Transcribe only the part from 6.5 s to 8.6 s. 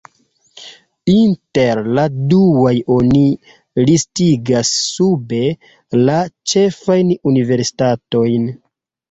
ĉefajn universitatojn.